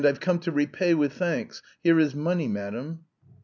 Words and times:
and 0.03 0.07
I've 0.07 0.19
come 0.19 0.39
to 0.39 0.51
repay 0.51 0.95
with 0.95 1.13
thanks.... 1.13 1.61
Here 1.83 1.99
is 1.99 2.15
money, 2.15 2.47
madam!" 2.47 3.05